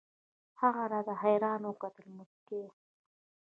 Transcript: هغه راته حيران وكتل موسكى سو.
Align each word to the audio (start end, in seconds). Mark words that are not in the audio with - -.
هغه 0.61 0.83
راته 0.91 1.13
حيران 1.21 1.61
وكتل 1.67 2.05
موسكى 2.17 2.61
سو. 2.69 2.75